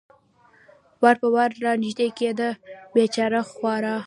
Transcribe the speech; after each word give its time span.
وار 1.01 1.15
په 1.21 1.27
وار 1.33 1.49
را 1.63 1.73
نږدې 1.83 2.07
کېده، 2.17 2.49
بېچاره 2.93 3.41
خورا. 3.51 3.95